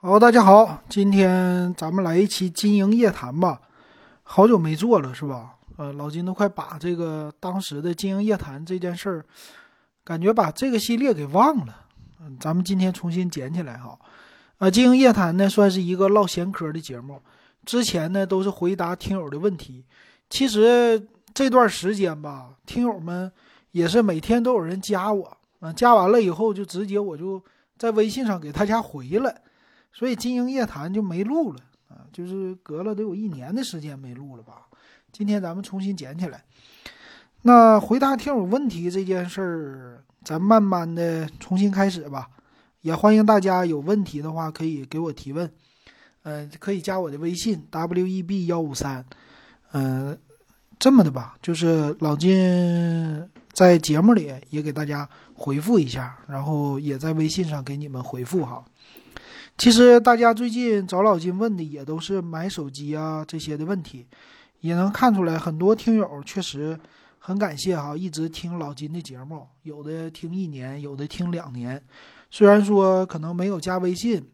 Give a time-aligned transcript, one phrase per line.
[0.00, 3.60] 好，大家好，今天咱们来一期金鹰夜谈吧。
[4.22, 5.56] 好久没做了，是吧？
[5.76, 9.24] 呃，老金都快把这个当时的金鹰夜谈这件事儿，
[10.04, 11.86] 感觉把这个系列给忘了。
[12.20, 13.98] 嗯，咱们今天重新捡起来哈。
[14.58, 17.20] 啊，金鹰夜谈呢，算是一个唠闲嗑的节目。
[17.64, 19.84] 之前呢，都是回答听友的问题。
[20.30, 23.32] 其实这段时间吧，听友们
[23.72, 27.42] 也是每天都有人加我，啊，加完了以后就直接我就
[27.76, 29.34] 在微信上给大家回了，
[29.92, 34.66] 所以金鹰夜谈就没录了啊，就是隔了得有一年的时间没录了吧。
[35.10, 36.44] 今天咱们重新捡起来。
[37.42, 42.28] 那回答听友问题这件事儿，咱慢慢的重新开始吧。
[42.82, 45.50] 也欢迎大家有问题的话可以给我提问，
[46.22, 49.04] 呃，可以加我的微信 w e b 幺五三，
[49.72, 50.16] 嗯，
[50.78, 58.64] 这么的吧，就是老金在节目里也给大家回复一下，然后也在微信上给你们回复哈。
[59.58, 64.06] 其实大家最近找老金问的也都是买手机啊这些的问题，
[64.60, 66.78] 也能看出来很多听友确实
[67.18, 71.82] 很感谢哈，一直听老金的节目，有的听一年，有的听两年。
[72.30, 74.24] 虽然说可能没有加微信，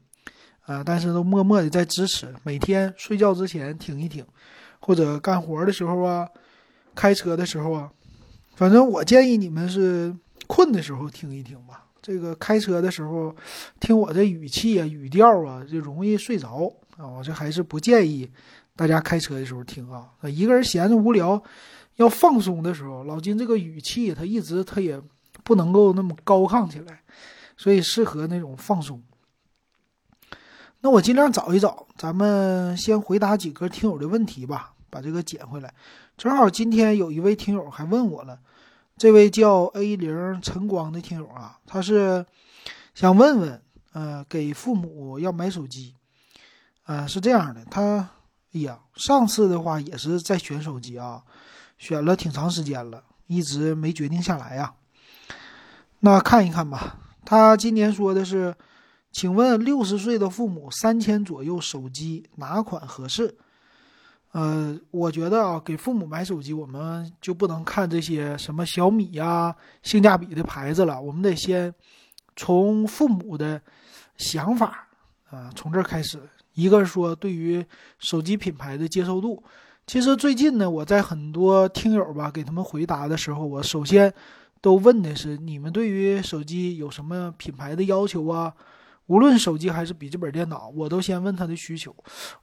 [0.67, 2.35] 啊，但是都默默的在支持。
[2.43, 4.23] 每天睡觉之前听一听，
[4.79, 6.29] 或者干活的时候啊，
[6.95, 7.91] 开车的时候啊，
[8.57, 10.15] 反正我建议你们是
[10.47, 11.84] 困的时候听一听吧。
[12.05, 13.35] 这个开车的时候
[13.81, 17.09] 听我这语气啊、语调啊，就容易睡着啊。
[17.09, 18.31] 我这还是不建议
[18.77, 20.11] 大家开车的时候听啊。
[20.25, 21.43] 一个人闲着无聊
[21.97, 25.01] 要放松的时候，老金这个语气他一直他也
[25.43, 27.01] 不能够那么高亢起来。
[27.57, 29.03] 所以适合那种放松。
[30.81, 35.73] 那我尽量找一找，咱们先回答几个听友的问题吧，把这个捡回来。
[36.19, 38.39] 正好今天有一位听友还问我了，
[38.97, 42.25] 这位叫 A 零晨光的听友啊，他是
[42.95, 45.95] 想问问，呃，给父母要买手机，
[46.85, 48.11] 啊，是这样的，他，
[48.53, 51.23] 哎呀，上次的话也是在选手机啊，
[51.77, 54.75] 选了挺长时间了，一直没决定下来呀。
[56.01, 57.01] 那看一看吧。
[57.25, 58.55] 他今年说的是，
[59.11, 63.39] 请问六十岁的父母三千左右手机哪款合适？
[64.35, 71.73] 呃，我觉得啊，给父母买手机，我们就不能看这些什么小米呀、性价比的牌子了，我们得先
[72.35, 73.63] 从父母的
[74.17, 74.89] 想法
[75.31, 76.19] 啊，从这儿开始。
[76.55, 77.65] 一个说对于
[78.01, 79.41] 手机品牌的接受度，
[79.87, 84.13] 其实最近呢，我在很多听友吧给他们回答的时候，我首先。
[84.65, 88.51] 都问的是你们对于手机有什么品牌的要求啊？
[89.07, 91.95] 无论手机还是笔记本电脑，我都先问他的需求。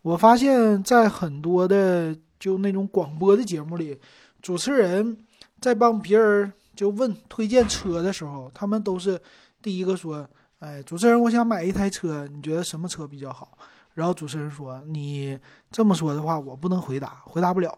[0.01, 3.99] 我发现，在很多的就那种广播的节目里，
[4.41, 5.17] 主持人
[5.59, 9.19] 在帮别人就问推荐车的时候，他们都是
[9.61, 10.27] 第一个说
[10.59, 13.57] ：“哎，主持人，我想买一台车，你觉得什么车比较好？”
[13.93, 15.37] 然后主持人说：“你
[15.71, 17.77] 这么说的话，我不能回答，回答不了。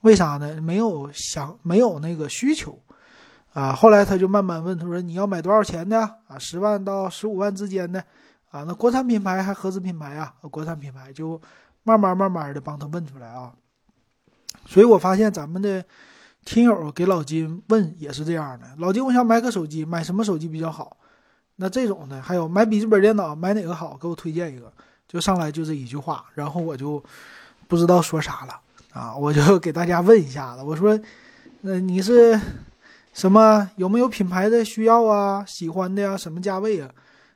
[0.00, 0.60] 为啥呢？
[0.60, 2.78] 没有想，没有那个需求。”
[3.54, 6.36] 啊，后来他就慢慢问他说：“你要买多少钱的啊？
[6.40, 8.00] 十万到十五万之间的
[8.50, 8.64] 啊？
[8.66, 10.34] 那国产品牌还合资品牌啊？
[10.50, 11.40] 国产品牌就
[11.84, 13.52] 慢慢慢慢的帮他问出来啊。
[14.66, 15.84] 所以我发现咱们的
[16.44, 20.96] 听友给老金问也是这样的：老金，我想买个手机，买什么手机比较好？
[21.54, 23.96] 那这种的还有买笔记本电脑，买哪个好？
[23.96, 24.72] 给我推荐一个。
[25.06, 27.00] 就上来就这一句话，然后我就
[27.68, 28.60] 不知道说啥了
[28.92, 29.14] 啊！
[29.14, 30.98] 我就给大家问一下子，我说，
[31.60, 32.40] 那你是？
[33.14, 35.44] 什么有没有品牌的需要啊？
[35.46, 36.16] 喜欢的呀？
[36.16, 36.90] 什么价位啊？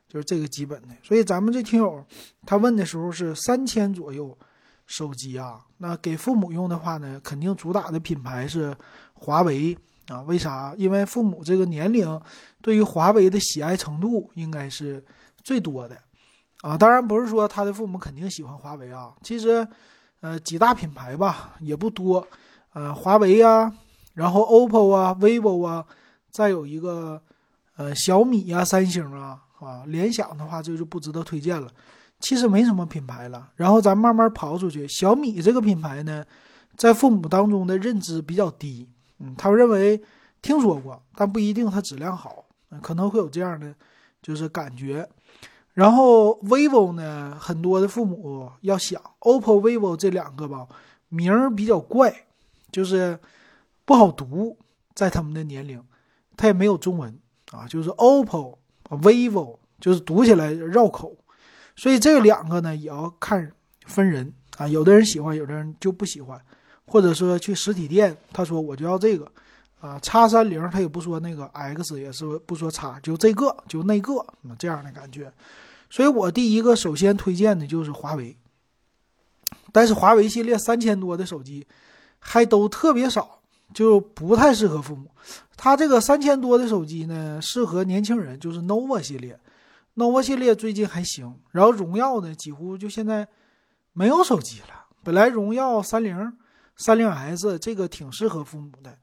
[0.09, 0.89] 就是这个基本的。
[1.01, 2.05] 所以咱们这听友
[2.45, 4.37] 他问的时候是三千左右
[4.85, 5.61] 手机啊。
[5.77, 8.75] 那给父母用的话呢，肯定主打的品牌是
[9.13, 9.75] 华为
[10.09, 10.21] 啊。
[10.23, 10.73] 为啥？
[10.77, 12.21] 因为父母这个年龄
[12.61, 15.01] 对于华为的喜爱程度应该是
[15.43, 15.97] 最多的
[16.61, 16.77] 啊。
[16.77, 19.13] 当然不是说他的父母肯定喜欢华为啊。
[19.23, 19.65] 其实，
[20.19, 22.27] 呃，几大品牌吧也不多，
[22.73, 23.73] 呃，华为呀。
[24.19, 25.85] 然后，OPPO 啊，vivo 啊，
[26.29, 27.21] 再有一个，
[27.77, 31.71] 呃，小米呀，三星啊，啊，联想的话，这就不值得推荐了。
[32.19, 33.49] 其实没什么品牌了。
[33.55, 36.25] 然后咱慢慢刨出去，小米这个品牌呢，
[36.75, 38.89] 在父母当中的认知比较低，
[39.19, 40.01] 嗯，他认为
[40.41, 42.43] 听说过，但不一定它质量好，
[42.81, 43.73] 可能会有这样的
[44.21, 45.07] 就是感觉。
[45.75, 50.67] 然后，vivo 呢，很多的父母要想，OPPO、vivo 这两个吧，
[51.07, 52.13] 名儿比较怪，
[52.69, 53.17] 就是。
[53.89, 54.55] 不好读，
[54.93, 55.83] 在他们的年龄，
[56.37, 57.19] 它也没有中文
[57.51, 58.55] 啊，就是 OPPO、
[58.87, 61.17] vivo，就是读起来绕口，
[61.75, 63.51] 所以这两个呢也要看
[63.87, 66.39] 分人啊，有的人喜欢，有的人就不喜欢，
[66.85, 69.27] 或者说去实体店，他说我就要这个
[69.81, 74.23] 啊，叉三零他也不说那个 X，也是不说叉，就这个就那个
[74.59, 75.33] 这样的感觉，
[75.89, 78.37] 所以我第一个首先推荐的就是华为。
[79.71, 81.65] 但是华为系列三千多的手机
[82.19, 83.38] 还都特别少，
[83.73, 85.09] 就不太适合父母。
[85.55, 89.39] 它这个三千多的手机呢，适合年轻人，就是 nova 系列。
[89.95, 93.27] nova 系列最近还行，然后荣耀呢，几乎就现在
[93.91, 94.85] 没有手机了。
[95.03, 96.37] 本来荣耀三零、
[96.77, 98.97] 三零 S 这个挺适合父母的，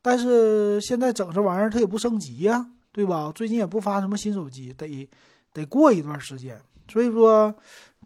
[0.00, 3.32] 但是现在整这玩意儿它也不升级呀，对吧？
[3.34, 5.08] 最近也不发什么新手机，得
[5.52, 6.60] 得过一段时间。
[6.90, 7.52] 所以说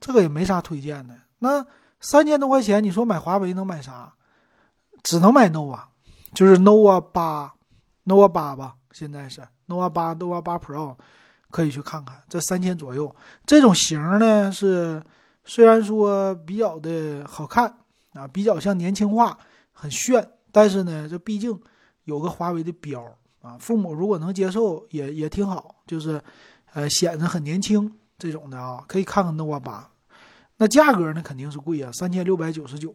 [0.01, 1.15] 这个也没啥推荐的。
[1.39, 1.65] 那
[2.01, 4.15] 三千多块钱，你说买华为能买啥？
[5.03, 5.81] 只能买 nova，
[6.35, 7.53] 就是 nova 八
[8.07, 10.97] ，nova 八吧，现在是 nova 八，nova 八 Pro，
[11.51, 12.23] 可以去看看。
[12.29, 13.15] 这三千左右，
[13.47, 15.03] 这种型呢是
[15.45, 17.75] 虽然说比较的好看
[18.15, 19.39] 啊，比较像年轻化，
[19.73, 21.59] 很炫，但是呢，这毕竟
[22.05, 23.05] 有个华为的标
[23.43, 26.23] 啊，父母如果能接受也也挺好，就是
[26.73, 29.89] 呃显得很年轻这种的啊，可以看看 nova 八。
[30.57, 32.95] 那价格呢肯定是贵啊，三千六百九十九，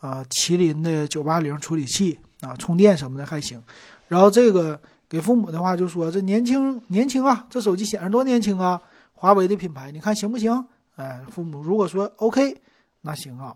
[0.00, 3.62] 啊，麒麟的九八零处理器啊，充电什么的还行。
[4.08, 8.80] 然后这个给父母的话就说这年轻年轻啊，这手机显示多年轻啊，
[9.14, 10.66] 华为的品牌，你看行不行？
[10.96, 12.60] 哎，父母如果说 OK，
[13.00, 13.54] 那行啊。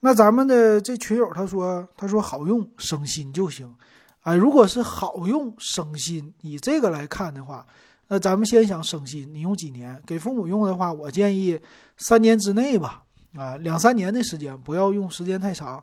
[0.00, 3.74] 那咱们的这群友他说他说好用省心就行，
[4.22, 7.64] 哎，如果是好用省心，以这个来看的话。
[8.06, 9.98] 那咱们先想省心，你用几年？
[10.04, 11.58] 给父母用的话，我建议
[11.96, 13.02] 三年之内吧，
[13.34, 15.82] 啊，两三年的时间，不要用时间太长，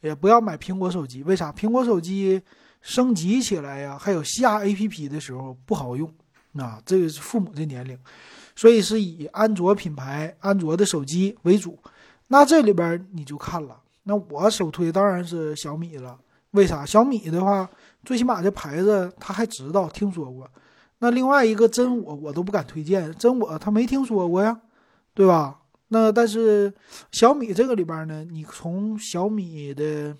[0.00, 1.22] 也不要买苹果手机。
[1.22, 1.52] 为啥？
[1.52, 2.40] 苹果手机
[2.80, 6.10] 升级起来呀，还有下 APP 的时候不好用，
[6.54, 7.98] 啊，这个是父母的年龄，
[8.56, 11.78] 所以是以安卓品牌、安卓的手机为主。
[12.28, 16.18] 那这里边你就看了，那我首推当然是小米了。
[16.52, 16.84] 为啥？
[16.84, 17.68] 小米的话，
[18.04, 20.50] 最起码这牌子他还知道、听说过。
[20.98, 24.60] 那另外一个真我我都不敢推荐，真我他没听说过呀，
[25.14, 25.58] 对吧？
[25.92, 26.72] 那但是
[27.10, 30.16] 小米这个里边呢，你从小米的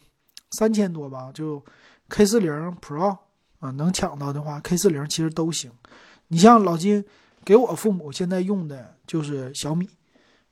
[0.51, 1.65] 三千多吧，就
[2.09, 2.51] K 四零
[2.81, 3.17] Pro
[3.61, 5.71] 啊，能抢到的话，K 四零其实都行。
[6.27, 7.05] 你像老金
[7.45, 9.89] 给我父母现在用的就是小米，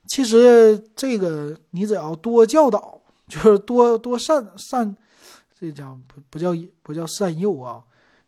[0.07, 4.97] 其实这个你只要多教导，就是多多善善，
[5.59, 7.83] 这叫不不叫不叫善诱啊。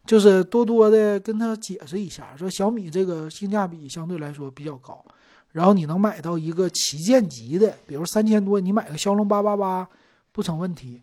[0.07, 5.05] 就是多多的跟他解释一下，说小米这个性价比相对来说比较高，
[5.53, 9.89] 然后你能买到一个旗舰级的，比如三千多，你买个骁龙八八八
[10.33, 11.03] 不成问题。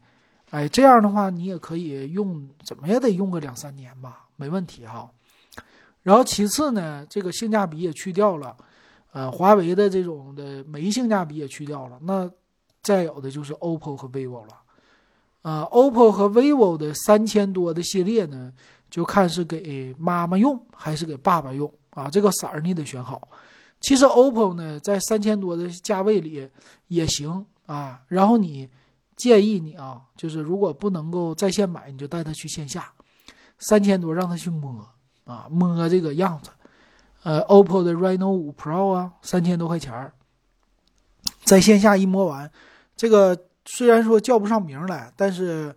[0.51, 5.09] 哎，这样的话你也可以用，怎么也得用个两三年吧，没问题哈。
[6.03, 8.55] 然后其次呢，这个性价比也去掉了，
[9.11, 12.29] 呃，华为的这种的没性价比也去掉了，那
[12.81, 14.53] 再有的就是 OPPO 和 vivo 了，
[15.41, 18.53] 呃，OPPO 和 vivo 的三千多的系列呢。
[18.89, 22.09] 就看是给妈妈用还是给爸爸用啊？
[22.09, 23.27] 这个色儿你得选好。
[23.79, 26.49] 其实 OPPO 呢，在三千多的价位里
[26.87, 28.01] 也行啊。
[28.07, 28.69] 然后你
[29.15, 32.91] 建议你啊，就是如果不能够在线买，你就带他去线下，
[33.59, 34.87] 三千多让他去摸
[35.25, 36.49] 啊，摸这个样子。
[37.23, 40.13] 呃，OPPO 的 Reno 五 Pro 啊，三千多块钱儿，
[41.43, 42.49] 在线下一摸完，
[42.95, 45.75] 这个虽然说叫不上名来，但是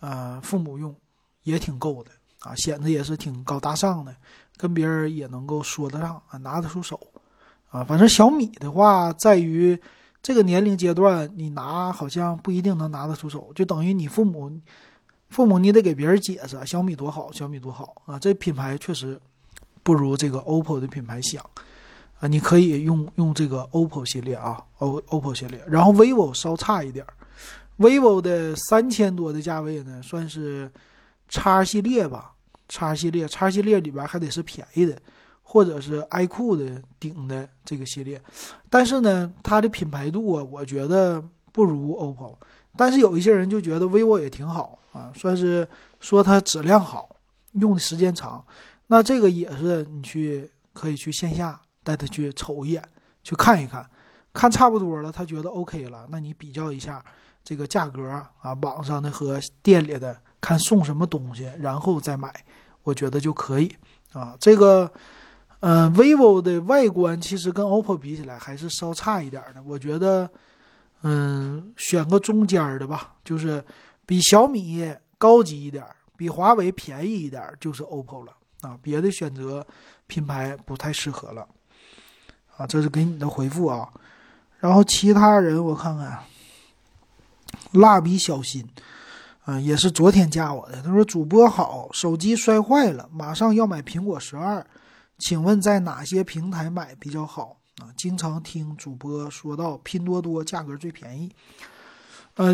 [0.00, 0.94] 呃，父母用
[1.42, 2.10] 也挺够的。
[2.40, 4.12] 啊，显得也是挺高大上的，
[4.56, 6.98] 跟别人也能够说得上啊，拿得出手，
[7.72, 9.76] 啊，反正小米的话，在于
[10.22, 14.52] 这个年龄阶段，你拿好像不一定能拿得出手，就等于你父母，
[15.30, 19.18] 父母你得给别人解释小米多好，小米多好啊，这品牌确实
[19.82, 21.42] 不如这个 OPPO 的品牌响，
[22.20, 27.04] 啊，你可以用用这个 OPPO 系列啊，O OPPO 系列，然后 vivo 稍差一点
[27.78, 30.70] ，vivo 的三千多的价位呢，算是
[31.28, 32.28] 叉系列吧。
[32.68, 34.96] 叉系列，叉系列里边还得是便宜的，
[35.52, 38.18] 或者是 iQOO 的顶的这个系列，
[38.70, 42.34] 但是呢，它的品牌度啊，我觉得不如 OPPO。
[42.74, 45.68] 但是有一些人就觉得 vivo 也挺好啊，算是
[46.00, 47.16] 说它质量好，
[47.52, 48.42] 用的时间长。
[48.86, 52.82] 那这个也是你去可以去线下带他去瞅一眼，
[53.22, 53.86] 去看一看，
[54.32, 57.04] 看差不多了，他觉得 OK 了，那你比较一下
[57.44, 62.32] 这个价格啊，网上的和店里的，看送什么东西，然后再买。
[62.84, 63.70] 我觉得就可以
[64.14, 64.90] 啊，这个，
[65.62, 69.62] 呃，vivo 的外观其实跟 OPPO 比起来还是稍差一点的。
[69.62, 70.28] 我觉得，
[71.02, 73.64] 嗯，选个中间的吧，就是
[74.04, 78.76] 比小米高级一点，比华为便宜一点，就是 OPPO 了啊。
[78.82, 79.64] 别的选择
[80.08, 81.46] 品牌不太适合了
[82.56, 82.66] 啊。
[82.66, 83.88] 这是给你的回复啊。
[84.58, 86.18] 然后其他人我看看，
[87.70, 88.68] 蜡笔小新。
[89.44, 90.82] 嗯，也是昨天加我的。
[90.82, 94.64] 他说：“主播好，手机摔坏了，马上要买苹果十二，
[95.22, 97.86] 请问在哪些平台买比较好啊？
[97.96, 101.30] 经常听主播说到拼多多价格最便宜。
[102.34, 102.52] 呃，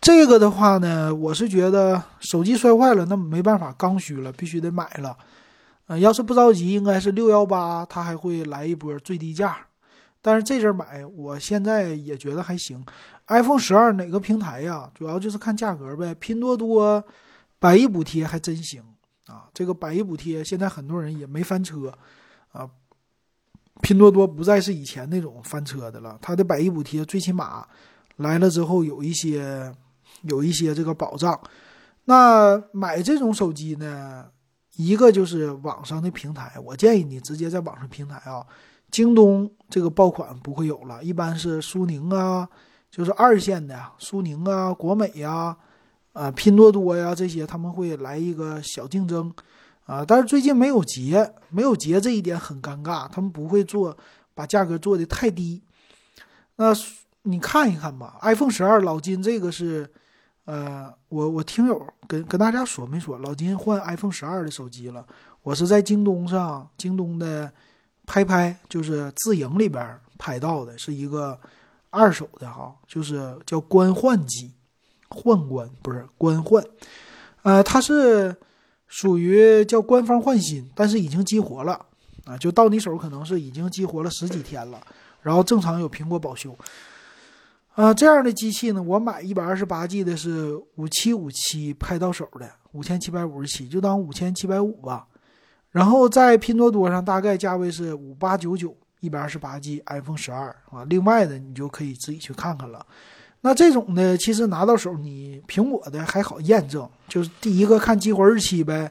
[0.00, 5.16] 这个的话呢，我是觉得手机摔坏了，那没办法，刚需了，必须得买了。
[5.86, 9.56] 呃，要是不着急，应该是六幺八，它还会来一波最低价。
[10.20, 12.84] 但是这阵买，我现在也觉得还行。
[13.28, 14.90] iPhone 十二哪个平台呀？
[14.92, 16.12] 主要就是看价格呗。
[16.16, 17.04] 拼多多
[17.60, 18.82] 百亿补贴还真行
[19.26, 19.48] 啊！
[19.52, 21.92] 这个百亿补贴，现在很多人也没翻车
[22.52, 22.68] 啊。
[23.82, 27.66] 拼多多不再是以前那种翻车的了，它的百亿补贴最起码。
[28.16, 29.70] 来了之后有一些
[30.22, 31.38] 有一些这个保障，
[32.06, 34.24] 那买这种手机呢，
[34.76, 38.46] 一个就是网上的平台，我建议你直接在网上平台啊，
[38.90, 42.48] 京东这个爆款不会有了，一般是苏宁啊，
[42.90, 45.54] 就是二线的苏宁啊、国美呀、
[46.16, 49.32] 啊拼多多呀这些，他们会来一个小竞争
[49.84, 53.96] 啊，但是最近没有节，没有节这一点很尴尬，他们不会做
[54.34, 55.62] 把价格做的太低，
[56.56, 56.72] 那。
[57.28, 59.90] 你看一看吧，iPhone 十二老金这个是，
[60.44, 65.04] 呃，我我听友跟跟大家说没说，老金换 iPhone 十二的手机了。
[65.42, 67.52] 我是在京东上，京东的
[68.06, 71.36] 拍拍就是自营里边拍到的，是一个
[71.90, 74.52] 二手的哈，就是叫官换机，
[75.08, 76.64] 换官不是官换，
[77.42, 78.34] 呃，它是
[78.86, 81.86] 属于叫官方换新，但是已经激活了
[82.24, 84.80] 啊，就到你手可能是已经激活了十几天了，
[85.22, 86.56] 然后正常有苹果保修。
[87.74, 95.06] 啊，这样的机器呢，我买一百二十八 G 的是五七五七拍到手的，五千七百五十七，就当五千七百五吧。
[95.70, 100.84] 然后在拼多多上大概价位是五八九九，一百二十八 G iPhone 十二啊。
[100.88, 102.86] 另外的你就可以自己去看看了。
[103.42, 108.90] 那这种的其实拿到手，你苹果的还好验证，就是第一个看激活日期呗。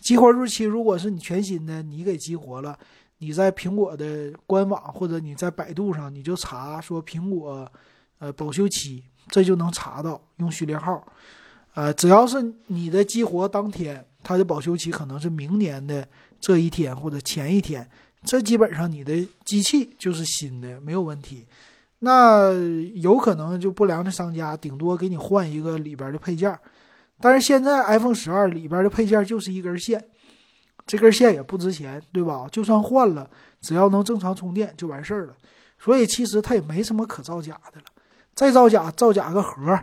[0.00, 2.78] 激活日期如果是你全新的，你给激活了，
[3.18, 7.70] 你在苹果的官网或者你在百度上，你就查说苹果。
[8.20, 11.04] 呃，保修期这就能查到，用序列号，
[11.74, 16.08] 呃，只要是你的激活当天，它的保修期可能是明年的
[16.40, 17.86] 这一天或者前一天，
[18.22, 19.12] 这基本上你的
[19.44, 21.44] 机器就是新的，没有问题。
[22.00, 22.52] 那
[22.94, 26.58] 有可能就不良的商家顶多给你换一个里边的配件，
[27.20, 30.04] 但是现在 iPhone 十二里边的配件就是一根线，
[30.86, 32.46] 这根线也不值钱，对吧？
[32.52, 35.34] 就算换了，只要能正常充电就完事儿了，
[35.78, 37.86] 所以其实它也没什么可造假的了。
[38.34, 39.78] 再造假，造假个盒，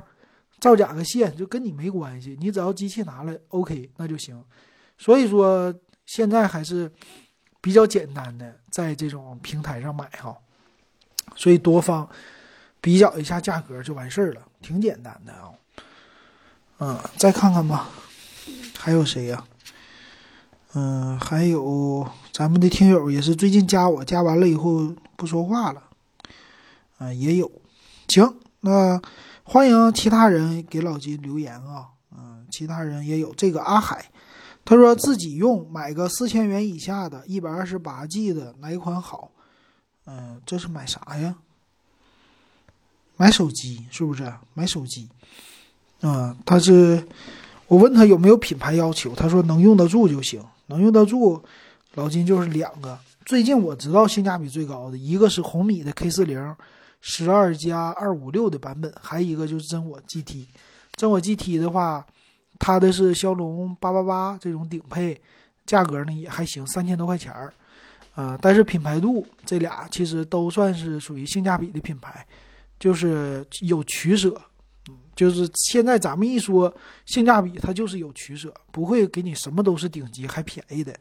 [0.59, 2.37] 造假个线，就跟你没关系。
[2.39, 4.43] 你只要机器拿来，OK，那就行。
[4.97, 5.73] 所以说，
[6.05, 6.91] 现在还是
[7.61, 10.37] 比较简单的，在这种平台上买哈。
[11.35, 12.07] 所以多方
[12.79, 15.49] 比较一下价格就完事儿了，挺简单的啊。
[16.79, 17.89] 嗯，再看看吧，
[18.77, 19.43] 还有谁呀？
[20.73, 25.83] 嗯，还有咱们的听友也是最近加我，加完了以后不说话了。
[26.99, 27.51] 嗯，也有。
[28.07, 29.01] 行，那
[29.43, 31.89] 欢迎其他人给老金留言啊。
[32.17, 34.09] 嗯，其他人也有这个阿海，
[34.63, 39.29] 他说自己用买个四千元以下的，一百二十八 G 的哪一款好？
[40.05, 41.35] 嗯，这是买啥呀？
[43.17, 44.31] 买手机是不是？
[44.53, 45.09] 买手机
[46.01, 46.35] 啊？
[46.45, 47.07] 他是
[47.67, 51.43] 我问他有没有品牌要求，他说能用得住就行，能用得住。
[51.95, 56.55] 老金就是两个，最近我知道性价比最高的一个是红米的 K 四零。
[57.03, 60.45] 十二加二五六的版本，还有一个就是真我 GT，
[60.93, 62.05] 真我 GT 的话，
[62.59, 65.19] 它的是骁龙八八八这种顶配，
[65.65, 67.51] 价格呢也还行，三千多块钱儿，
[68.15, 72.25] 呃，但是品牌度这俩其实都算是属于性价比的品牌，
[72.79, 74.39] 就是有取舍，
[75.15, 76.73] 就是现在咱们一说
[77.05, 80.95] 性价比，它就是有取舍，不会给你什么都是顶级还便宜的，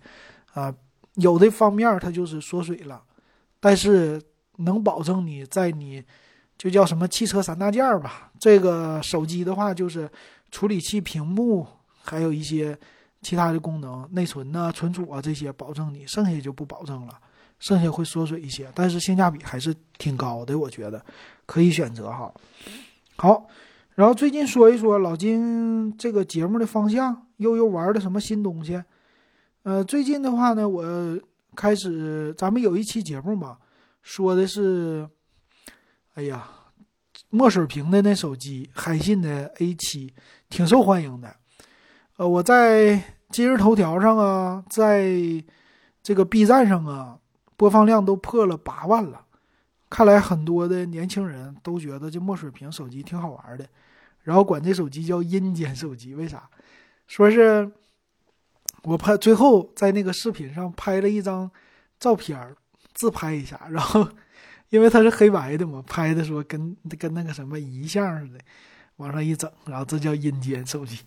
[0.54, 0.74] 啊，
[1.14, 3.02] 有的方面它就是缩水了，
[3.60, 4.20] 但是。
[4.64, 6.04] 能保证你在你
[6.58, 8.30] 就叫什么汽车三大件吧？
[8.38, 10.06] 这个手机的话就是
[10.50, 11.66] 处理器、屏幕，
[12.02, 12.78] 还有一些
[13.22, 17.20] 其他的功能，内存呐、存储啊这些保证你，剩下就不保证了，
[17.58, 18.70] 剩下会缩水一些。
[18.74, 21.04] 但是性价比还是挺高的，我觉得
[21.46, 22.32] 可以选择哈。
[23.16, 23.46] 好，
[23.94, 28.82] 然后最近说一说老金这个节目的方向，又又玩的什么新东西？
[29.64, 31.18] 呃，最近的话呢，我
[31.54, 33.58] 开始咱们有一期节目嘛。
[34.02, 35.06] 说的是，
[36.14, 36.48] 哎呀，
[37.28, 40.14] 墨水屏的那手机，海信的 A 七，
[40.48, 41.36] 挺受欢迎的。
[42.20, 45.10] 呃，我在今日头条上啊，在
[46.02, 47.18] 这个 B 站上啊，
[47.56, 49.24] 播放量都破了八万了。
[49.88, 53.66] 看来很多的年轻人都觉得这墨水屏手机挺好玩的，
[54.22, 56.46] 然后管这手机叫阴间手机，为啥？
[57.06, 57.72] 说是
[58.82, 61.50] 我拍最后在那个视频上拍了一张
[61.98, 62.54] 照片，
[62.92, 64.06] 自拍一下，然后
[64.68, 68.38] 因为它是黑白的嘛，拍的说跟跟那个什么遗像似的，
[68.96, 70.98] 往上一整，然后这叫阴间手机。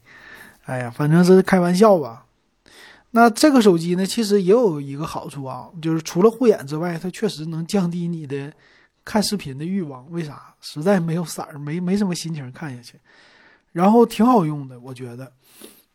[0.66, 2.26] 哎呀，反正是开玩笑吧。
[3.12, 8.52] 那这个手机呢，其实也有一个好处啊，就是除了护眼之外，它确实能降低你的
[9.06, 10.10] 看视频的欲望。
[10.12, 10.56] 为啥？
[10.62, 13.00] 实在没有色儿，没没什么心情看下去。
[13.72, 15.32] 然后挺好用的，我觉得。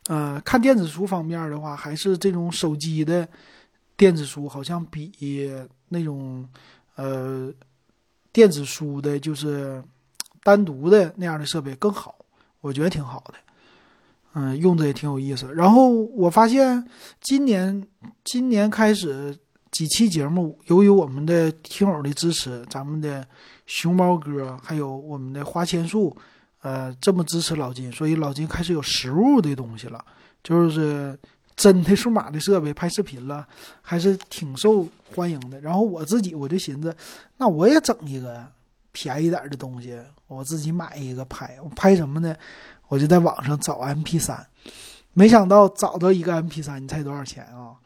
[0.08, 3.28] 呃，看电子书方面的话，还是这种手机的
[3.96, 5.10] 电子书，好像比
[5.88, 6.48] 那种
[6.94, 7.52] 呃
[8.32, 9.82] 电子书的，就是
[10.42, 12.14] 单独的那样的设备更好。
[12.60, 13.34] 我觉得挺好的。
[14.35, 15.52] 嗯，用着也挺有意思。
[15.54, 16.85] 然后我发现
[17.20, 17.87] 今年
[18.25, 19.37] 今年开始
[19.70, 23.26] 几期节目，由于我们的听友的支持，咱们的
[23.66, 26.16] 熊猫哥还有我们的花千树。
[26.61, 30.04] 呃，这么支持老金，所以老金开始有实物的东西了，
[30.42, 31.16] 就是
[31.54, 33.47] 真的数码的设备拍视频了，
[33.80, 35.61] 还是挺受欢迎的。
[35.61, 36.94] 然后我自己我就寻思，
[37.37, 38.44] 那我也整一个
[38.90, 41.56] 便宜点的东西，我自己买一个拍。
[41.62, 42.35] 我拍什么呢？
[42.88, 44.47] 我就在网上找 MP 三，
[45.12, 47.76] 没想到找到一个 MP 三，你猜多少钱啊？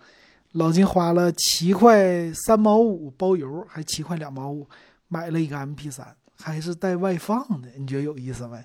[0.52, 4.68] 老金花了七块三毛五包邮，还七块两毛五
[5.08, 6.16] 买了一个 MP 三。
[6.44, 8.64] 还是带外放的，你觉得有意思没？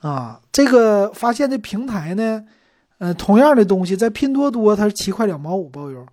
[0.00, 2.44] 啊，这个发现的平台呢，
[2.98, 6.04] 呃，同样的东西在拼多多它是七块两毛五包邮，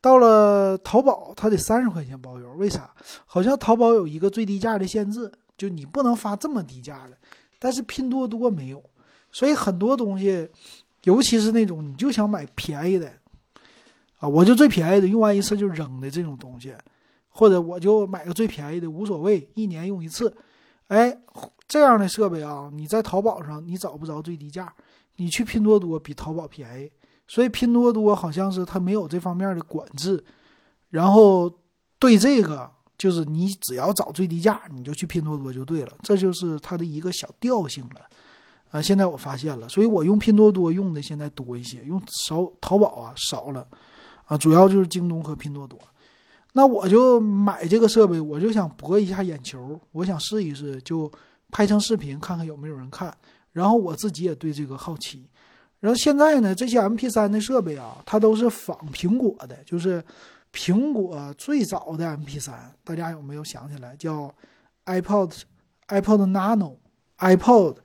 [0.00, 2.52] 到了淘宝它得三十块钱包邮。
[2.52, 2.88] 为啥？
[3.26, 7.18] 好像淘宝有一个最低价的限制，就你不能发这么低价的，
[7.58, 8.82] 但是拼多多没有，
[9.32, 10.48] 所以很多东西，
[11.04, 13.12] 尤其是那种你就想买便宜的，
[14.18, 16.74] 啊，我就最便宜的，用完一次就扔的这种东西。
[17.30, 20.36] 或者我就买个最便宜的，无所谓，一年用一次。
[20.88, 21.16] 哎，
[21.68, 24.74] 这样的设备啊，你在淘宝上你找不着最低价，
[25.16, 26.90] 你去拼多多比淘宝便宜。
[27.28, 30.24] 所以拼多多好像是它没有这方面的管制，
[30.90, 31.52] 然后
[32.00, 38.02] 对这个就是你只要找最低价，你就去拼多多就对了，这就是它的一个小调性了。
[38.70, 43.66] 啊，现在我发现了，所以我用拼多多用的现在多一些，用少淘宝啊少了，
[44.26, 45.78] 啊，主要就是京东和拼多多。
[46.52, 51.10] 那我就买这个设备，我就想博一下眼球，我想试一试，就
[51.50, 53.16] 拍成视频看看有没有人看。
[53.52, 55.26] 然后我自己也对这个好奇。
[55.80, 60.04] 然后现在呢，这些 MP3 的设备啊，它都是仿苹果的，就是
[60.52, 62.52] 苹果最早的 MP3，
[62.84, 63.96] 大家有没有想起来？
[63.96, 64.34] 叫
[64.86, 65.42] iPod、
[65.88, 66.76] iPod Nano、
[67.18, 67.76] iPod，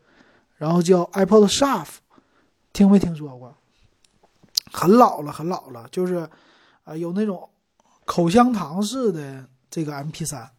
[0.57, 1.97] 然后叫 iPod Shuffle，
[2.71, 3.55] 听没听说过？
[4.71, 6.29] 很老了，很老了，就是
[6.83, 7.49] 啊，有那种。
[8.05, 10.51] 口香糖式的这个 M P 三，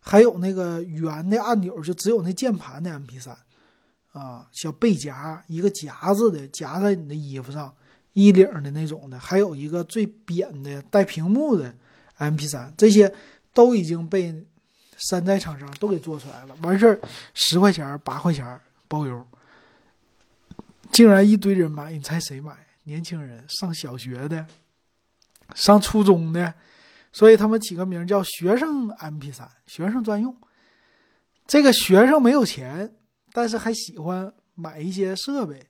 [0.00, 3.32] 还有那个圆的按钮，就只有那键盘的 M P 三，
[4.10, 7.72] 啊，小背夹一个夹子的夹在你的衣服上，
[8.14, 11.72] 衣领的那种的，还有一个最扁的带屏幕的
[12.16, 13.14] M P 三，这些
[13.52, 14.44] 都已经被
[14.96, 16.56] 山寨厂商都给做出来了。
[16.62, 16.98] 完事儿
[17.34, 19.26] 十块钱八块钱包邮，
[20.90, 22.56] 竟然一堆人买，你猜谁买？
[22.84, 24.46] 年轻人上小学的。
[25.54, 26.54] 上初中的，
[27.12, 30.34] 所以他们起个名叫“学生 MP 三”，学生专用。
[31.46, 32.90] 这个学生没有钱，
[33.30, 35.66] 但是还喜欢买一些设备，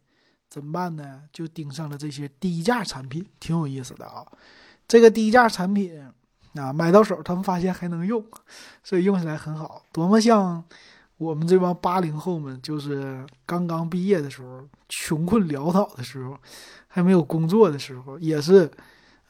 [0.55, 1.23] 怎么办呢？
[1.33, 4.25] 就盯上了这些低价产品，挺有意思的啊。
[4.87, 6.01] 这个低价产品
[6.55, 8.25] 啊，买到手他们发现还能用，
[8.85, 10.63] 所以用起来很好，多么像
[11.17, 16.39] 我们这帮八零后们，就是刚刚毕业的时候，穷困潦倒的时候，
[16.87, 18.71] 还没有工作的时候，也是。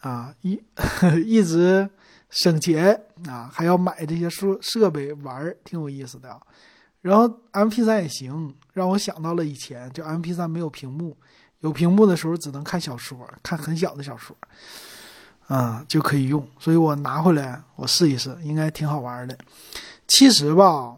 [0.01, 0.63] 啊，一
[1.25, 1.89] 一直
[2.29, 6.39] 省钱啊，还要买这些设设备玩儿，挺有意思的啊。
[7.05, 11.15] 然后 M P 三也行，让我想到了以前，就 M P 三没有屏幕，
[11.61, 14.35] 有屏幕的时候只能看小说，看很小的小说，
[15.47, 16.49] 啊，就可以用。
[16.59, 19.37] 所以我拿回来，我试一试，应该挺好玩的。
[20.09, 20.97] 其实吧，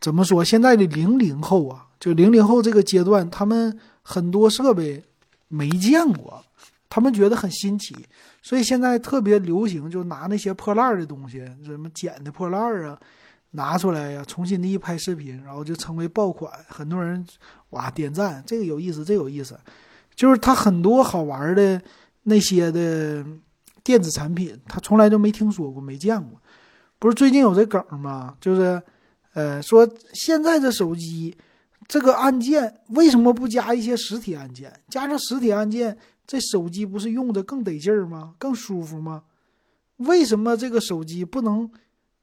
[0.00, 5.02] 怎么说，现在的零零后啊，就零零后这个阶段，他们很多设备
[5.48, 6.40] 没见过。
[6.88, 7.96] 他们觉得很新奇，
[8.40, 12.96] 所以现在特别流行，就拿那些破烂的东西，什么捡的破烂啊，
[13.52, 17.24] 拿出来呀，重新的一拍视频，然后就成为爆款，很多人
[17.70, 19.58] 哇点赞，这个有意思，这有意思，
[20.14, 21.80] 就是他很多好玩的
[22.24, 23.24] 那些的
[23.82, 26.40] 电子产品，他从来都没听说过，没见过。
[26.98, 28.36] 不是最近有这梗吗？
[28.40, 28.82] 就是，
[29.34, 31.36] 呃，说现在这手机
[31.86, 34.72] 这个按键为什么不加一些实体按键？
[34.88, 35.96] 加上实体按键。
[36.28, 38.34] 这手机不是用着更得劲儿吗？
[38.36, 39.22] 更舒服吗？
[39.98, 41.70] 为什么这个手机不能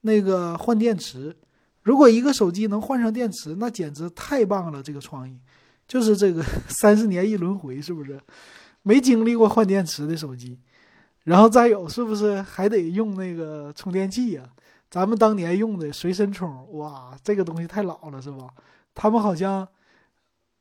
[0.04, 1.36] 那个换电池？
[1.82, 4.82] 如果一个手机能换上电池，那简直太棒了！
[4.82, 5.38] 这个创意
[5.86, 8.20] 就是这个 三十年一轮回，是不是？
[8.84, 10.60] 没经历过换电池的手机。
[11.24, 14.44] 然后再有，是不是还得用那个充电器呀？
[14.90, 18.48] 咱们当年用的随身充，哇，这个东西太老了，是吧？
[18.94, 19.68] 他们好像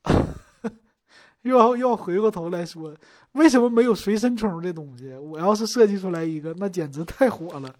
[1.43, 2.95] 又要又要回过头来说，
[3.33, 5.13] 为什么没有随身充这东西？
[5.15, 7.75] 我要是设计出来一个，那简直太火了。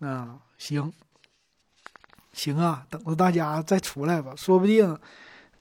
[0.00, 0.92] 啊，行，
[2.32, 4.98] 行啊，等着大家再出来吧，说不定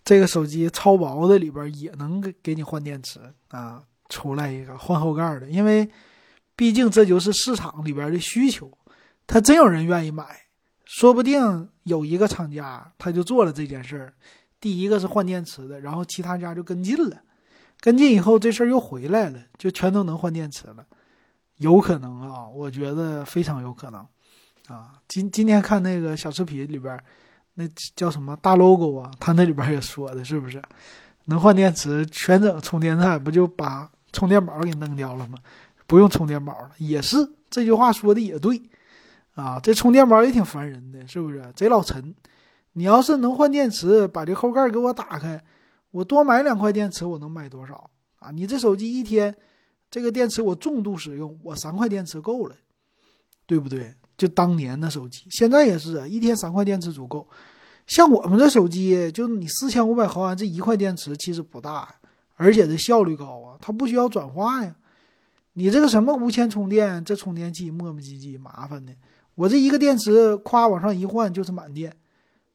[0.03, 5.89] 这个手机超薄的里边也能给给你换电池啊，出来一个换后盖的，因为。
[6.57, 8.71] 毕竟这就是市场里边的需求，
[9.27, 10.25] 他真有人愿意买，
[10.85, 14.13] 说不定有一个厂家他就做了这件事儿。
[14.61, 17.21] 第一个是换电池的，然后其他家就跟进了，
[17.81, 20.85] 跟进以后这事儿又回来了，就全都能换电池了，
[21.57, 24.07] 有可能啊，我觉得非常有可能
[24.67, 24.93] 啊。
[25.07, 26.99] 今今天看那个小视频里边，
[27.53, 30.61] 那叫什么大 logo 啊，他那里边也说的是不是
[31.25, 35.37] 能换电池，全整充电站，不就把充电宝给弄掉了吗？
[35.87, 37.17] 不用充电宝了，也是
[37.49, 38.61] 这句话说的也对，
[39.35, 41.43] 啊，这充电宝也挺烦人的，是不是？
[41.55, 42.13] 贼老沉。
[42.73, 45.41] 你要是能换电池，把这后盖给我打开，
[45.91, 48.31] 我多买两块电池，我能买多少啊？
[48.31, 49.33] 你这手机一天，
[49.89, 52.55] 这个电池我重度使用，我三块电池够了，
[53.45, 53.93] 对不对？
[54.17, 57.27] 就当年的手机，现在也是一天三块电池足够。
[57.87, 61.87] 像我们这手机，就你四千五百毫安这一块电池其实不大，
[62.35, 64.75] 而且这效率高啊，它不需要转化呀。
[65.53, 68.91] 你这个什么无线充电，这充电器磨磨唧唧麻烦的。
[69.35, 71.95] 我这一个电池夸往上一换就是满电，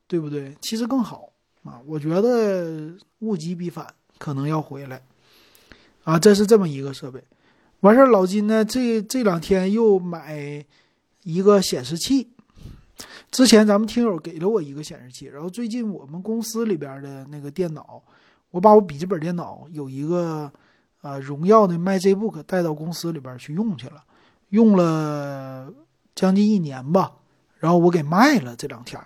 [0.07, 0.57] 对不对？
[0.61, 1.31] 其实更好
[1.63, 3.87] 啊，我觉得物极必反，
[4.19, 5.03] 可能要回来
[6.05, 6.19] 啊。
[6.19, 7.23] 这是这么一个设备，
[7.81, 10.65] 完事儿老金呢，这这两天又买
[11.23, 12.33] 一个显示器。
[13.31, 18.03] 之前咱们听友给了我一个显示器，然后最近我们公司里边的那个电脑，
[18.51, 20.51] 我把我笔记本电脑有一个。
[21.03, 24.05] 啊，荣耀的 MacBook 带到公司里边去用去了，
[24.51, 25.73] 用了
[26.15, 27.11] 将近一年吧，
[27.57, 28.55] 然后我给卖了。
[28.55, 29.03] 这两天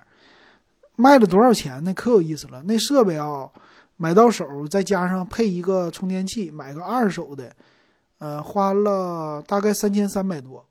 [0.97, 1.95] 卖了多少钱呢？
[1.95, 2.61] 可有意思了。
[2.65, 3.49] 那设备啊，
[3.97, 7.55] 买到手再加上配一个充电器，买个二手的，
[8.19, 10.67] 呃，花了大概三千三百多。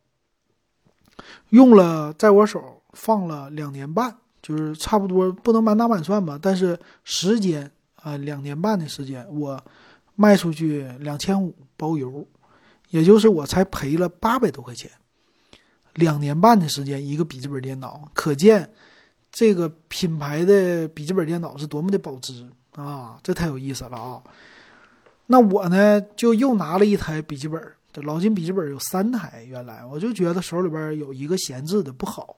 [1.50, 9.64] 用了在我手放了两年半，就是差不多不能满打满算吧，但是时间啊，两年半的时间我。
[10.16, 12.24] 卖出去两千五包邮，
[12.92, 14.88] 也就是我才赔了八百多块钱。
[15.96, 18.72] 两年半的时间，一个笔记本电脑，可见
[19.32, 23.18] 这个品牌的笔记本电脑是多么的保值啊！
[23.24, 24.22] 这太有意思了啊！
[25.26, 27.60] 那我呢，就又拿了一台笔记本。
[27.94, 32.36] 这老金笔记本有三台，原来我就觉得手里边有一个闲置的不好，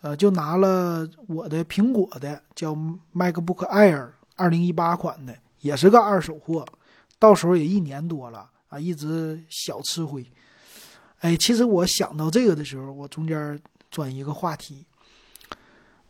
[0.00, 2.74] 呃，就拿了我的苹果的，叫
[3.14, 6.66] MacBook Air 二零一八款的，也是个二手货。
[7.20, 10.26] 到时候也一年多了啊，一直小吃灰。
[11.20, 13.56] 哎，其实我想到这个的时候，我中间
[13.88, 14.84] 转一个话题。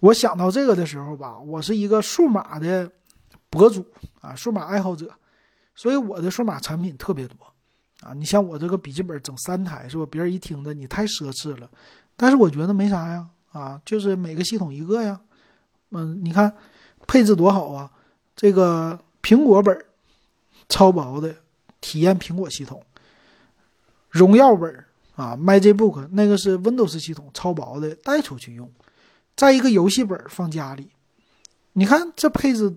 [0.00, 2.90] 我想到这个的时候吧，我是一个数码的
[3.50, 3.86] 博主
[4.22, 5.14] 啊，数码爱好者，
[5.74, 7.36] 所以我的数码产品特别多
[8.02, 8.12] 啊。
[8.14, 10.06] 你像我这个笔记本整三台是吧？
[10.10, 11.70] 别人一听的你太奢侈了，
[12.16, 15.20] 但是我觉得没啥呀啊，就是每个系统一个呀。
[15.90, 16.54] 嗯，你看
[17.06, 17.90] 配置多好啊，
[18.36, 19.84] 这个苹果本。
[20.68, 21.34] 超薄的
[21.82, 22.82] 体验苹果系统，
[24.08, 24.72] 荣耀本
[25.16, 28.70] 啊，Magic Book 那个是 Windows 系统，超薄的带出去用，
[29.36, 30.88] 再一个游戏本放家里，
[31.74, 32.74] 你看这配置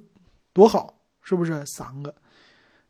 [0.52, 2.14] 多好，是不是三个？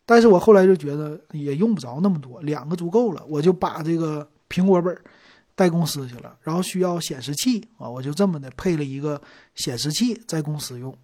[0.06, 4.96] 但是我后来就觉得也用不着那么多，两个足够了，我就把这个苹果本
[5.56, 9.22] 带公司去了，然后需要显示器啊，我就这么的配了一个
[9.56, 10.96] 显示器在公司用。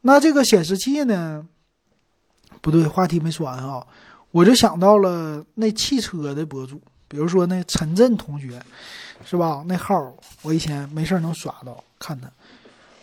[0.00, 1.46] 那这个显示器呢？
[2.60, 3.84] 不对，话题没说完啊！
[4.30, 8.62] 我就想到了那汽车的博主，比如说那陈震同学，
[9.24, 9.64] 是吧？
[9.66, 12.30] 那号我以前没事能刷到，看他，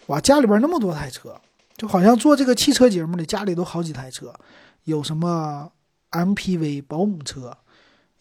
[0.08, 1.36] 哇，家里边那么多台车，
[1.76, 4.34] 就好像做这个汽车节目的家里都好几台车，
[4.84, 5.72] 有什么
[6.12, 7.56] MPV 保姆车，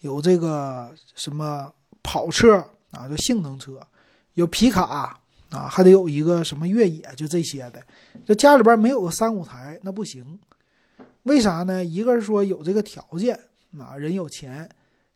[0.01, 3.81] 有这个什么跑车啊，就性能车，
[4.35, 4.83] 有皮卡
[5.51, 7.83] 啊，还得有一个什么越野，就这些的。
[8.27, 10.39] 这家里边没有个三五台那不行。
[11.25, 11.85] 为啥呢？
[11.85, 13.39] 一个是说有这个条件
[13.79, 14.67] 啊，人有钱；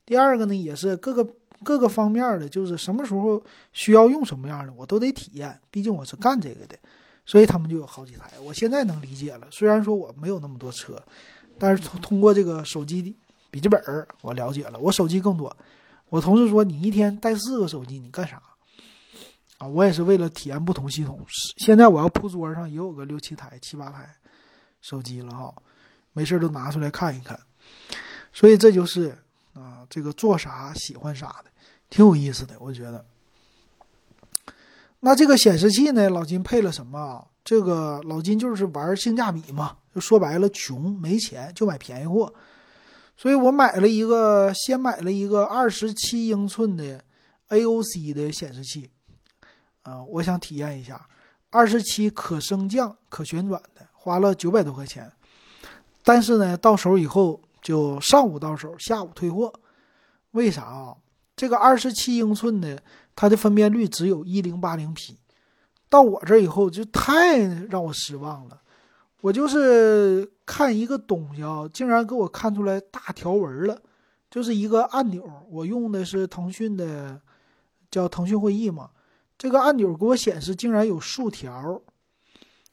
[0.05, 1.27] 第二个呢，也是各个
[1.63, 5.59] 各个方面的，就是什么时候需要用什么样的，我都得体验。
[5.71, 6.77] 毕竟我是干这个的，
[7.25, 8.31] 所以他们就有好几台。
[8.43, 11.03] 我现在能理解了，虽然说我没有那么多车，
[11.59, 13.17] 但是通通过这个手机
[13.51, 13.81] 笔记本
[14.21, 14.79] 我了解了。
[14.79, 15.57] 我手机更多。
[16.09, 18.43] 我同事说你一天带四个手机，你干啥？
[19.59, 21.25] 啊，我也是为了体验不同系统。
[21.59, 24.15] 现在我要铺桌上也有个六七台、七八台
[24.81, 25.55] 手机了哈。
[26.13, 27.39] 没事都拿出来看一看，
[28.33, 29.17] 所以这就是
[29.55, 31.51] 啊，这个做啥喜欢啥的，
[31.89, 33.03] 挺有意思的，我觉得。
[35.05, 37.27] 那这个显示器呢，老金配了什么啊？
[37.43, 42.33] 这个老金就是玩性价比嘛，就说白了，穷没钱就买便宜货，
[43.17, 47.03] 所以我买了一个，先买了一个二十七英寸的
[47.49, 48.91] AOC 的显示器，
[49.83, 51.05] 啊，我想体验一下
[51.51, 55.11] 二十七可升降、可旋转的，花了九百多块钱，
[56.05, 59.53] 但是呢，到手以后就上午到手，下午退货，
[60.31, 60.97] 为啥啊？
[61.35, 62.81] 这个二十七英寸的。
[63.15, 65.19] 它的分辨率只有一零八零 P，
[65.89, 68.61] 到我这以后就太让我失望了。
[69.21, 73.81] 我就是看一个东西啊，竟然给我看出来大条纹了，
[74.29, 75.25] 就是一个按钮。
[75.49, 77.21] 我用的是腾讯的，
[77.91, 78.91] 叫腾讯会议嘛。
[79.39, 81.81] 这个按钮给我显示竟然有竖条，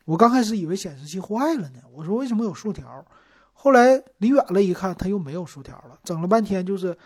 [0.06, 1.80] 我刚开始以为显示器坏了呢。
[1.94, 3.06] 我说为什么有竖条？
[3.54, 6.00] 后来离远了一看，它又没有竖条了。
[6.04, 6.98] 整了半天就是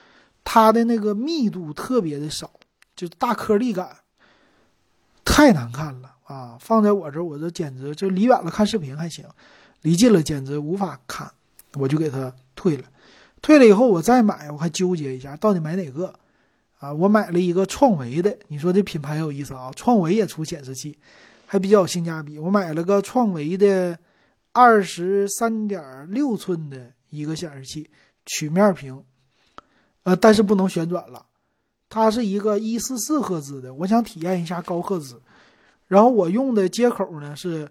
[0.44, 2.50] 它的那个密度特别的少。
[2.96, 3.98] 就大颗粒感
[5.26, 6.58] 太难看了啊！
[6.60, 9.26] 放在我这，我这简直就离远了看视频还行，
[9.82, 11.32] 离近了简直无法看，
[11.74, 12.84] 我就给它退了。
[13.42, 16.14] 退了以后我再买，我还纠结一下到底买哪个
[16.80, 16.94] 啊？
[16.94, 19.72] 我买了一个创维的，你说这品牌有意思啊？
[19.76, 20.98] 创维也出显示器，
[21.46, 22.38] 还比较有性价比。
[22.38, 23.98] 我买了个创维的
[24.52, 27.90] 二十三点六寸的一个显示器，
[28.26, 29.04] 曲面屏，
[30.04, 31.26] 呃，但是不能旋转了。
[31.94, 35.22] 它是一个一四四赫兹的，我想体验一下高赫兹。
[35.88, 37.70] 然后我用的接口呢是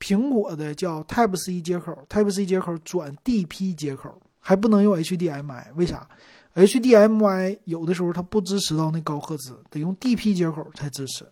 [0.00, 5.66] 苹果的叫 Type C 接口，Type C 接口转 DP 接口，还不能用 HDMI。
[5.76, 6.08] 为啥
[6.56, 11.24] ？HDMI 有的时候它不支持到那高赫兹，得用 DP 接口才支持。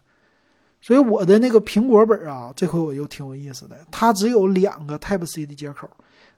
[0.81, 5.91] 所以我的那个苹果本啊，这回我又挺有意思的，它只有两个 Type C 的接口，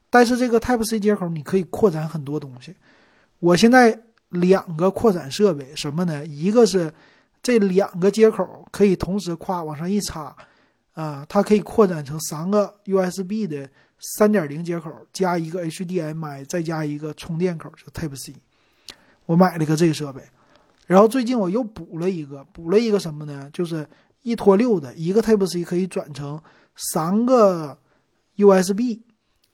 [0.09, 2.73] 但是这个 Type C 接口你可以扩展很多东西。
[3.37, 4.01] 我现在。
[4.33, 6.25] 两个扩展设备什么呢？
[6.25, 6.91] 一个是
[7.41, 10.35] 这两个接口可以同时跨往上一插，
[10.93, 13.69] 啊，它可以扩展成三个 USB 的
[14.17, 18.33] 三点零接口，加一个 HDMI，再加一个充电口，就 Type C。
[19.25, 20.21] 我买了一个这个设备，
[20.87, 23.49] 然后最近我又补了一个，补了一个什么呢？
[23.53, 23.87] 就是
[24.23, 26.41] 一拖六的一个 Type C 可以转成
[26.75, 27.77] 三个
[28.37, 28.99] USB，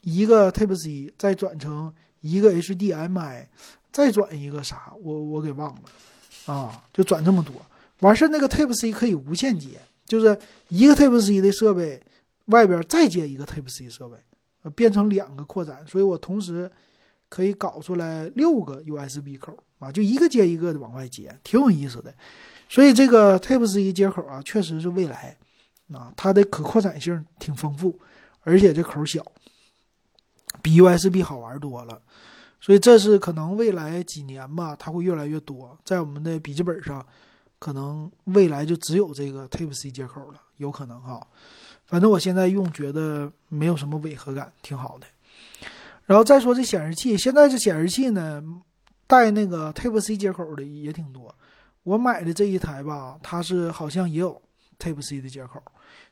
[0.01, 3.47] 一个 Type C 再转成一个 HDMI。
[3.91, 7.53] 再转一个啥，我我给忘了，啊，就转这么多。
[7.99, 10.37] 完事儿那个 Type C 可以无线接，就是
[10.69, 12.01] 一个 Type C 的设备
[12.45, 14.15] 外边再接一个 Type C 设备，
[14.63, 16.71] 呃，变成两个扩展，所以我同时
[17.27, 22.13] 可以搞出来六个 USB 口啊，就一个接一个的往外接，挺有意思的。
[22.69, 25.35] 所以这个 Type C 接口啊，确实是未来
[25.91, 27.99] 啊，它的可扩展性挺丰富，
[28.43, 29.25] 而且这口小，
[30.61, 32.01] 比 USB 好玩多了。
[32.61, 35.77] 所以这是可能未来几年吧，它会越来越多。
[35.85, 37.05] 在我们的笔记本上，
[37.57, 41.25] 可能未来就只有这个 Type C 接口了，有可能哈。
[41.85, 45.07] 反正我现在用觉得没有什么违和感，挺好的。
[46.05, 48.43] 然后再说这显示器，现在这显示器呢，
[49.07, 51.33] 带那个 Type C 接口的也挺多。
[51.83, 54.39] 我买的这一台吧，它是好像也有
[54.77, 55.63] Type C 的接口，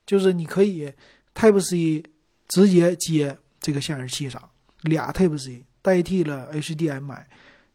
[0.06, 0.92] 就是你可以
[1.36, 2.04] Type C
[2.48, 4.42] 直接接这个显示器上，
[4.84, 5.64] 俩 Type C。
[5.88, 7.24] 代替了 HDMI，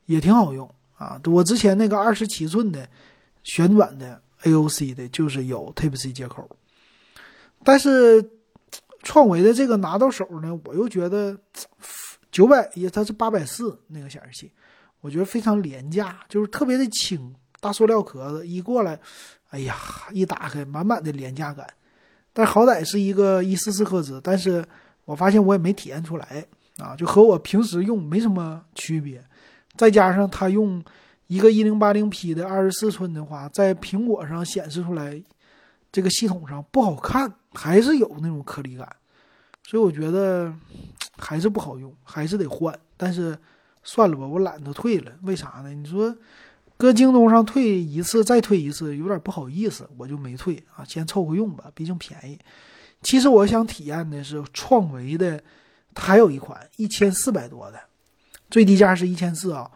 [0.05, 1.19] 也挺好用啊！
[1.25, 2.87] 我之前那个二十七寸的
[3.43, 6.47] 旋转的 AOC 的，就是有 Type C 接口。
[7.65, 8.23] 但是
[9.03, 11.39] 创维的这个拿到手呢，我又觉得
[12.31, 14.53] 九百也它是八百四那个显示器，
[15.01, 19.01] 我觉得非常廉价，就是特别的轻，大塑料壳子一过来，
[19.49, 19.75] 哎呀，
[20.13, 21.67] 一打开满满的廉价感。
[22.35, 24.63] 但好歹是一个一四四赫兹，但是
[25.07, 26.45] 我发现我也没体验出来。
[26.83, 29.23] 啊，就和我平时用没什么区别，
[29.77, 30.85] 再加上它用
[31.29, 35.23] 一个一零八零 P 的二十四寸的话，在苹果上显示出来，
[35.93, 38.87] 这个系统上不好看，还是有那种颗粒感，
[39.63, 40.53] 所以我觉得
[41.17, 42.77] 还是不好用，还是得换。
[42.97, 43.39] 但是
[43.83, 45.71] 算了吧，我懒得退了，为啥呢？
[45.71, 46.15] 你说
[46.77, 52.39] 搁京东上退一次再退一次，有点不好意思，我就没退啊，先凑合用吧，毕竟便宜。
[53.03, 55.43] 其实我想体验的是创维的。
[55.95, 57.81] 它还有一款一千四百多的，
[58.51, 59.71] 最低价是一千四啊，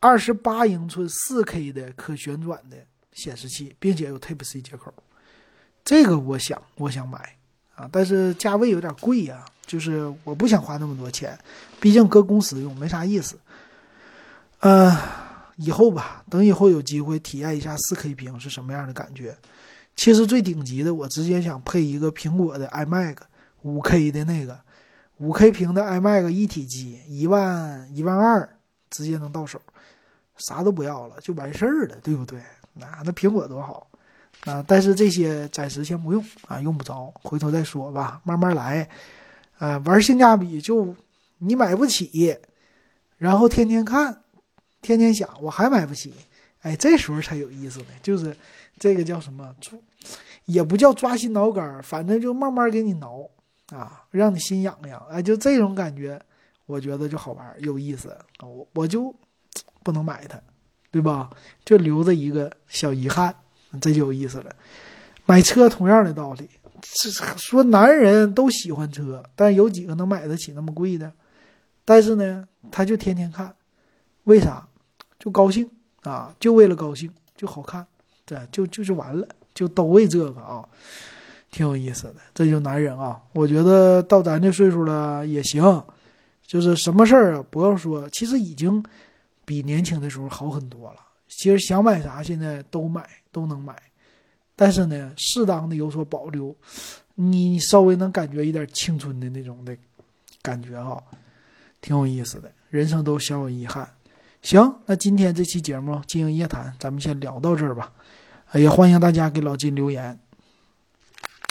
[0.00, 2.76] 二十八英寸四 K 的可旋转的
[3.12, 4.92] 显示器，并且有 Type C 接口，
[5.84, 7.36] 这个我想我想买
[7.74, 11.38] 啊，但是价位有点贵呀，就是我不想花那么多钱，
[11.80, 13.38] 毕竟搁公司用没啥意思。
[14.60, 14.94] 嗯，
[15.56, 19.36] 以后吧，等以后有机会体验一下四 K 屏是什么样的感觉。
[19.96, 23.16] 其实最顶级的，我直接想配一个苹果的 iMac
[23.62, 24.58] 五 K 的那个。
[25.20, 28.56] 五 K 屏的 iMac 一体机一万一万二
[28.88, 29.60] 直接能到手，
[30.36, 32.40] 啥都不要了就完事儿了，对不对？
[32.72, 33.86] 那那苹果多好
[34.46, 34.64] 啊！
[34.66, 38.88] 但是这些暂时先不用啊，用不着，回头再说吧，慢慢来。
[39.58, 40.96] 呃，玩性价比就
[41.36, 42.38] 你买不起，
[43.18, 44.22] 然后天天看，
[44.80, 46.14] 天天想我还买不起，
[46.62, 47.86] 哎，这时候才有意思呢。
[48.02, 48.34] 就是
[48.78, 49.54] 这个叫什么，
[50.46, 53.28] 也不叫抓心挠肝，反正就慢慢给你挠
[53.70, 55.00] 啊，让你心痒痒。
[55.10, 56.20] 哎，就这种感觉，
[56.66, 58.16] 我觉得就好玩有意思。
[58.40, 59.14] 我我就
[59.82, 60.40] 不能买它，
[60.90, 61.30] 对吧？
[61.64, 63.34] 就留着一个小遗憾，
[63.80, 64.54] 这就有意思了。
[65.26, 66.48] 买车同样的道理。
[67.36, 71.12] 说男人都喜欢车，但有几个能买得起那么贵的？
[71.84, 73.54] 但是呢，他就天天看，
[74.24, 74.66] 为啥？
[75.18, 75.68] 就高兴
[76.02, 77.86] 啊，就为了高兴，就好看，
[78.24, 80.66] 对，就就是完了，就都为这个啊，
[81.50, 82.16] 挺有意思的。
[82.34, 85.82] 这就男人啊，我觉得到咱这岁数了也行，
[86.46, 88.82] 就是什么事儿啊，不要说，其实已经
[89.44, 90.96] 比年轻的时候好很多了。
[91.28, 93.74] 其实想买啥，现在都买，都能买。
[94.56, 96.54] 但是呢，适当的有所保留，
[97.14, 99.76] 你稍微能感觉一点青春的那种的
[100.42, 101.00] 感觉啊，
[101.80, 102.50] 挺有意思的。
[102.68, 103.88] 人生都小有遗憾。
[104.42, 107.92] 行，那今天这期节目《经营夜谈》，咱们先聊到这儿吧。
[108.54, 110.18] 也欢迎大家给老金留言。